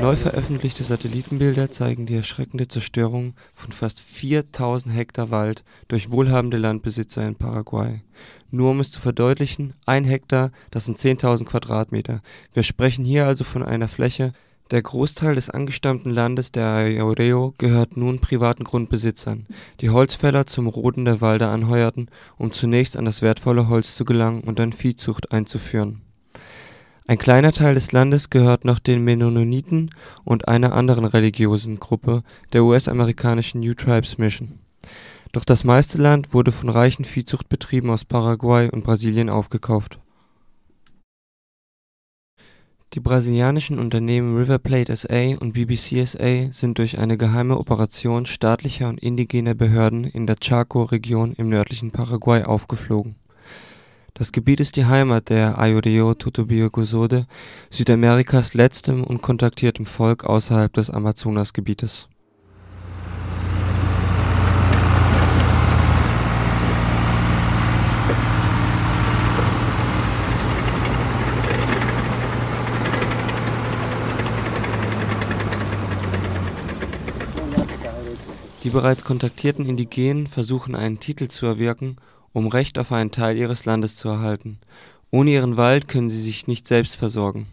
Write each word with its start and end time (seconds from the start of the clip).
Neu 0.00 0.14
veröffentlichte 0.14 0.84
Satellitenbilder 0.84 1.70
zeigen 1.70 2.06
die 2.06 2.14
erschreckende 2.14 2.68
Zerstörung 2.68 3.34
von 3.54 3.72
fast 3.72 4.00
4000 4.00 4.94
Hektar 4.94 5.30
Wald 5.30 5.64
durch 5.88 6.10
wohlhabende 6.10 6.58
Landbesitzer 6.58 7.26
in 7.26 7.34
Paraguay. 7.34 8.02
Nur 8.50 8.70
um 8.70 8.80
es 8.80 8.90
zu 8.90 9.00
verdeutlichen: 9.00 9.72
ein 9.86 10.04
Hektar, 10.04 10.52
das 10.70 10.84
sind 10.84 10.98
10.000 10.98 11.44
Quadratmeter. 11.44 12.22
Wir 12.52 12.62
sprechen 12.62 13.04
hier 13.04 13.26
also 13.26 13.42
von 13.42 13.62
einer 13.62 13.88
Fläche 13.88 14.32
der 14.72 14.82
Großteil 14.82 15.36
des 15.36 15.48
angestammten 15.48 16.10
Landes 16.10 16.50
der 16.50 16.66
Ayoreo 16.66 17.54
gehört 17.56 17.96
nun 17.96 18.18
privaten 18.18 18.64
Grundbesitzern, 18.64 19.46
die 19.80 19.90
Holzfäller 19.90 20.46
zum 20.46 20.66
Roden 20.66 21.04
der 21.04 21.20
Wälder 21.20 21.50
anheuerten, 21.50 22.08
um 22.36 22.50
zunächst 22.50 22.96
an 22.96 23.04
das 23.04 23.22
wertvolle 23.22 23.68
Holz 23.68 23.94
zu 23.94 24.04
gelangen 24.04 24.40
und 24.40 24.58
dann 24.58 24.72
Viehzucht 24.72 25.30
einzuführen. 25.30 26.02
Ein 27.06 27.18
kleiner 27.18 27.52
Teil 27.52 27.74
des 27.74 27.92
Landes 27.92 28.30
gehört 28.30 28.64
noch 28.64 28.78
den 28.78 29.04
Mennoniten 29.04 29.90
und 30.24 30.48
einer 30.48 30.72
anderen 30.72 31.04
religiösen 31.04 31.78
Gruppe, 31.78 32.22
der 32.52 32.64
US-amerikanischen 32.64 33.60
New 33.60 33.74
Tribes 33.74 34.18
Mission. 34.18 34.58
Doch 35.32 35.44
das 35.44 35.64
meiste 35.64 35.98
Land 35.98 36.34
wurde 36.34 36.52
von 36.52 36.68
reichen 36.68 37.04
Viehzuchtbetrieben 37.04 37.90
aus 37.90 38.04
Paraguay 38.04 38.70
und 38.70 38.84
Brasilien 38.84 39.30
aufgekauft 39.30 39.98
die 42.96 43.00
brasilianischen 43.00 43.78
Unternehmen 43.78 44.38
River 44.38 44.58
Plate 44.58 44.96
SA 44.96 45.36
und 45.38 45.52
BBC 45.52 46.06
SA 46.06 46.50
sind 46.50 46.78
durch 46.78 46.98
eine 46.98 47.18
geheime 47.18 47.58
Operation 47.58 48.24
staatlicher 48.24 48.88
und 48.88 49.02
indigener 49.02 49.54
Behörden 49.54 50.04
in 50.04 50.26
der 50.26 50.36
Chaco-Region 50.36 51.34
im 51.34 51.50
nördlichen 51.50 51.90
Paraguay 51.90 52.44
aufgeflogen. 52.44 53.16
Das 54.18 54.32
Gebiet 54.32 54.60
ist 54.60 54.76
die 54.76 54.86
Heimat 54.86 55.28
der 55.28 55.58
Aylló-Tutorbio-Guisode, 55.58 57.26
Südamerikas 57.68 58.54
letztem 58.54 59.04
unkontaktiertem 59.04 59.84
Volk 59.84 60.24
außerhalb 60.24 60.72
des 60.72 60.88
Amazonasgebietes. 60.88 62.08
Die 78.62 78.70
bereits 78.70 79.04
kontaktierten 79.04 79.66
Indigenen 79.66 80.26
versuchen 80.26 80.74
einen 80.74 81.00
Titel 81.00 81.28
zu 81.28 81.44
erwirken, 81.44 81.98
um 82.36 82.48
Recht 82.48 82.78
auf 82.78 82.92
einen 82.92 83.10
Teil 83.10 83.38
ihres 83.38 83.64
Landes 83.64 83.96
zu 83.96 84.10
erhalten. 84.10 84.58
Ohne 85.10 85.30
ihren 85.30 85.56
Wald 85.56 85.88
können 85.88 86.10
sie 86.10 86.20
sich 86.20 86.46
nicht 86.46 86.68
selbst 86.68 86.96
versorgen. 86.96 87.46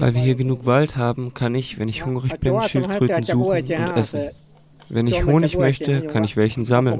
Weil 0.00 0.14
wir 0.14 0.20
hier 0.20 0.34
genug 0.34 0.66
Wald 0.66 0.96
haben, 0.96 1.32
kann 1.32 1.54
ich, 1.54 1.78
wenn 1.78 1.88
ich 1.88 2.04
hungrig 2.04 2.38
bin, 2.40 2.60
Schildkröten 2.60 3.22
suchen 3.22 3.56
und 3.56 3.70
essen. 3.96 4.30
Wenn 4.88 5.06
ich 5.06 5.24
Honig 5.24 5.56
möchte, 5.56 6.02
kann 6.02 6.24
ich 6.24 6.36
welchen 6.36 6.64
sammeln. 6.64 6.98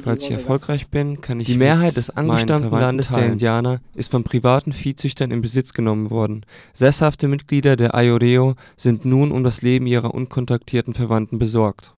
Falls 0.00 0.22
ich 0.22 0.30
erfolgreich 0.30 0.88
bin, 0.88 1.20
kann 1.20 1.40
ich. 1.40 1.46
Die 1.46 1.56
Mehrheit 1.56 1.96
des 1.96 2.10
angestammten 2.10 2.70
Landes 2.70 3.08
der 3.08 3.26
Indianer 3.26 3.80
ist 3.94 4.10
von 4.10 4.24
privaten 4.24 4.72
Viehzüchtern 4.72 5.30
in 5.30 5.42
Besitz 5.42 5.72
genommen 5.72 6.10
worden. 6.10 6.44
Sesshafte 6.72 7.28
Mitglieder 7.28 7.76
der 7.76 7.94
Ayoreo 7.94 8.54
sind 8.76 9.04
nun 9.04 9.32
um 9.32 9.44
das 9.44 9.62
Leben 9.62 9.86
ihrer 9.86 10.14
unkontaktierten 10.14 10.94
Verwandten 10.94 11.38
besorgt. 11.38 11.94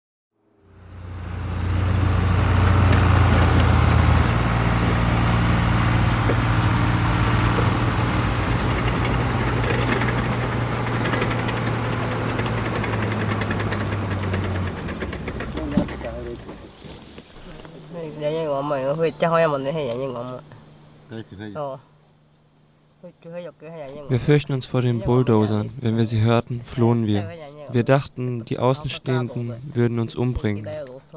Wir 24.08 24.20
fürchten 24.20 24.52
uns 24.52 24.66
vor 24.66 24.82
den 24.82 25.00
Bulldozern. 25.00 25.70
Wenn 25.80 25.96
wir 25.96 26.06
sie 26.06 26.20
hörten, 26.20 26.60
flohen 26.62 27.06
wir. 27.06 27.28
Wir 27.70 27.84
dachten, 27.84 28.44
die 28.44 28.58
Außenstehenden 28.58 29.54
würden 29.74 29.98
uns 29.98 30.16
umbringen. 30.16 30.68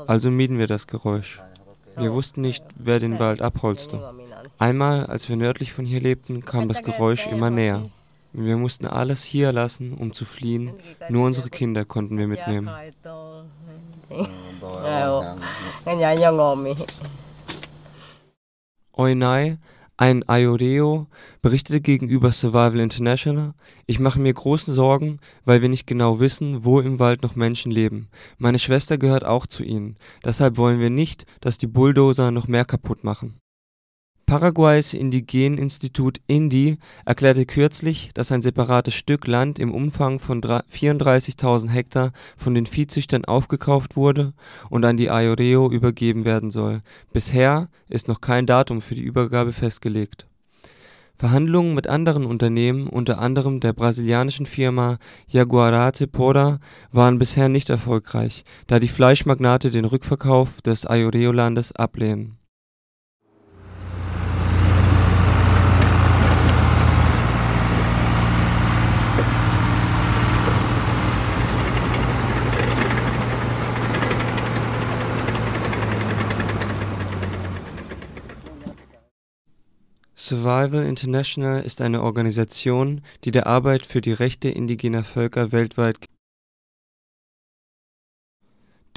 Also 0.08 0.30
mieden 0.30 0.58
wir 0.58 0.68
das 0.68 0.88
Geräusch. 0.88 1.42
Wir 1.96 2.14
wussten 2.14 2.42
nicht, 2.42 2.64
wer 2.76 3.00
den 3.00 3.20
Wald 3.20 3.42
abholzte. 3.42 4.14
Einmal, 4.58 5.06
als 5.06 5.30
wir 5.30 5.36
nördlich 5.36 5.74
von 5.74 5.86
hier 5.86 6.00
lebten, 6.00 6.46
kam 6.46 6.68
das 6.68 6.84
Geräusch 6.84 7.28
immer 7.28 7.50
näher. 7.50 7.90
Wir 8.32 8.58
mussten 8.58 8.86
alles 8.86 9.24
hier 9.24 9.52
lassen, 9.52 9.94
um 9.96 10.14
zu 10.14 10.26
fliehen. 10.26 10.74
Nur 11.10 11.26
unsere 11.26 11.50
Kinder 11.50 11.86
konnten 11.86 12.18
wir 12.18 12.28
mitnehmen. 12.28 12.70
Oinai, 19.00 19.60
ein 19.96 20.28
Aioreo, 20.28 21.08
berichtete 21.42 21.80
gegenüber 21.80 22.34
Survival 22.34 22.82
International: 22.82 23.54
„Ich 23.88 23.98
mache 23.98 24.20
mir 24.20 24.34
große 24.34 24.74
Sorgen, 24.74 25.22
weil 25.46 25.62
wir 25.62 25.70
nicht 25.70 25.88
genau 25.88 26.20
wissen, 26.20 26.66
wo 26.66 26.82
im 26.82 27.00
Wald 27.00 27.24
noch 27.24 27.38
Menschen 27.38 27.72
leben. 27.72 28.10
Meine 28.38 28.60
Schwester 28.60 28.98
gehört 28.98 29.24
auch 29.24 29.48
zu 29.48 29.64
ihnen. 29.64 29.96
Deshalb 30.26 30.58
wollen 30.58 30.82
wir 30.82 30.90
nicht, 30.90 31.26
dass 31.40 31.58
die 31.58 31.68
Bulldozer 31.68 32.32
noch 32.32 32.50
mehr 32.50 32.66
kaputt 32.66 33.06
machen 33.06 33.40
Paraguays 34.30 34.94
Indigeneninstitut 34.94 36.22
INDI 36.28 36.78
erklärte 37.04 37.48
kürzlich, 37.48 38.12
dass 38.14 38.32
ein 38.32 38.44
separates 38.44 38.94
Stück 38.94 39.26
Land 39.26 39.58
im 39.58 39.74
Umfang 39.74 40.20
von 40.20 40.40
34.000 40.40 41.70
Hektar 41.70 42.12
von 42.38 42.54
den 42.54 42.68
Viehzüchtern 42.68 43.26
aufgekauft 43.26 43.96
wurde 43.96 44.34
und 44.70 44.86
an 44.86 44.98
die 44.98 45.10
Ayoreo 45.10 45.72
übergeben 45.72 46.26
werden 46.26 46.52
soll. 46.52 46.84
Bisher 47.12 47.70
ist 47.88 48.08
noch 48.08 48.22
kein 48.22 48.46
Datum 48.46 48.84
für 48.84 48.94
die 48.94 49.02
Übergabe 49.02 49.52
festgelegt. 49.52 50.28
Verhandlungen 51.16 51.74
mit 51.74 51.88
anderen 51.88 52.24
Unternehmen, 52.24 52.86
unter 52.86 53.18
anderem 53.18 53.60
der 53.60 53.74
brasilianischen 53.74 54.46
Firma 54.46 55.00
Jaguarate 55.26 56.06
Pora, 56.06 56.60
waren 56.92 57.18
bisher 57.18 57.50
nicht 57.50 57.72
erfolgreich, 57.72 58.44
da 58.68 58.78
die 58.78 58.90
Fleischmagnate 58.90 59.72
den 59.72 59.86
Rückverkauf 59.86 60.62
des 60.62 60.86
Ayoreo-Landes 60.86 61.72
ablehnen 61.72 62.39
Survival 80.22 80.84
International 80.84 81.62
ist 81.62 81.80
eine 81.80 82.04
Organisation, 82.04 83.00
die 83.24 83.32
der 83.32 83.48
Arbeit 83.48 83.86
für 83.86 84.02
die 84.02 84.12
Rechte 84.12 84.50
indigener 84.50 85.06
Völker 85.06 85.54
weltweit 85.54 85.96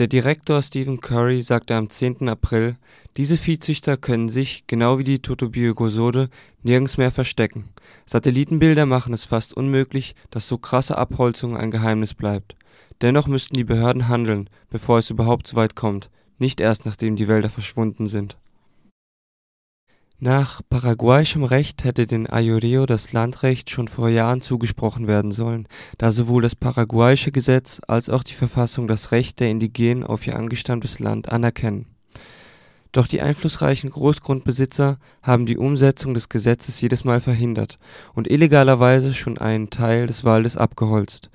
Der 0.00 0.08
Direktor 0.08 0.60
Stephen 0.62 1.00
Curry 1.00 1.42
sagte 1.42 1.76
am 1.76 1.88
10. 1.88 2.28
April, 2.28 2.76
diese 3.16 3.36
Viehzüchter 3.36 3.96
können 3.96 4.28
sich, 4.28 4.66
genau 4.66 4.98
wie 4.98 5.04
die 5.04 5.22
Totobiogosode, 5.22 6.28
nirgends 6.64 6.98
mehr 6.98 7.12
verstecken. 7.12 7.68
Satellitenbilder 8.04 8.84
machen 8.84 9.14
es 9.14 9.24
fast 9.24 9.56
unmöglich, 9.56 10.16
dass 10.30 10.48
so 10.48 10.58
krasse 10.58 10.98
Abholzung 10.98 11.56
ein 11.56 11.70
Geheimnis 11.70 12.14
bleibt. 12.14 12.56
Dennoch 13.00 13.28
müssten 13.28 13.54
die 13.54 13.62
Behörden 13.62 14.08
handeln, 14.08 14.50
bevor 14.70 14.98
es 14.98 15.10
überhaupt 15.10 15.46
so 15.46 15.54
weit 15.54 15.76
kommt, 15.76 16.10
nicht 16.38 16.58
erst 16.58 16.84
nachdem 16.84 17.14
die 17.14 17.28
Wälder 17.28 17.48
verschwunden 17.48 18.08
sind 18.08 18.36
nach 20.22 20.62
paraguayschem 20.70 21.42
Recht 21.42 21.82
hätte 21.82 22.06
den 22.06 22.30
Ayoreo 22.30 22.86
das 22.86 23.12
Landrecht 23.12 23.70
schon 23.70 23.88
vor 23.88 24.08
Jahren 24.08 24.40
zugesprochen 24.40 25.08
werden 25.08 25.32
sollen, 25.32 25.66
da 25.98 26.12
sowohl 26.12 26.42
das 26.42 26.54
paraguayische 26.54 27.32
Gesetz 27.32 27.80
als 27.88 28.08
auch 28.08 28.22
die 28.22 28.34
Verfassung 28.34 28.86
das 28.86 29.10
Recht 29.10 29.40
der 29.40 29.50
Indigenen 29.50 30.04
auf 30.04 30.24
ihr 30.24 30.36
angestammtes 30.36 31.00
Land 31.00 31.32
anerkennen. 31.32 31.86
Doch 32.92 33.08
die 33.08 33.20
einflussreichen 33.20 33.90
Großgrundbesitzer 33.90 35.00
haben 35.24 35.44
die 35.44 35.58
Umsetzung 35.58 36.14
des 36.14 36.28
Gesetzes 36.28 36.80
jedes 36.80 37.02
Mal 37.02 37.18
verhindert 37.18 37.80
und 38.14 38.30
illegalerweise 38.30 39.14
schon 39.14 39.38
einen 39.38 39.70
Teil 39.70 40.06
des 40.06 40.22
Waldes 40.22 40.56
abgeholzt. 40.56 41.30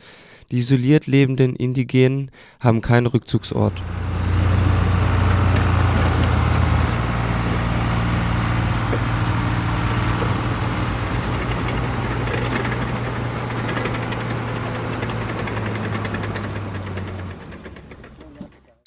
Die 0.50 0.60
isoliert 0.60 1.08
lebenden 1.08 1.58
Indigenen 1.58 2.32
haben 2.62 2.80
keinen 2.80 3.08
Rückzugsort 3.08 3.74